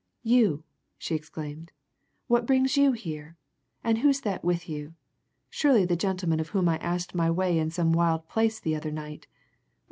[0.23, 0.63] "You!"
[0.97, 1.71] she exclaimed.
[2.25, 3.37] "What brings you here?
[3.83, 4.95] And who's that with you
[5.51, 8.89] surely the gentleman of whom I asked my way in some wild place the other
[8.91, 9.27] night!